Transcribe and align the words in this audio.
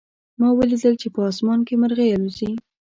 ما 0.39 0.49
ولیدل 0.59 0.93
چې 1.01 1.07
په 1.13 1.19
آسمان 1.29 1.59
کې 1.67 1.73
مرغۍ 1.81 2.09
الوزي 2.13 2.51